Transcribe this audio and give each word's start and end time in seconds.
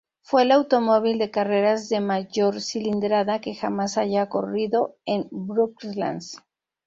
Fue 0.23 0.41
el 0.41 0.51
automóvil 0.51 1.19
de 1.19 1.29
carreras 1.29 1.87
de 1.89 1.99
mayor 1.99 2.59
cilindrada 2.59 3.39
que 3.39 3.53
jamás 3.53 3.99
haya 3.99 4.29
corrido 4.29 4.97
en 5.05 5.27
Brooklands. 5.29 6.41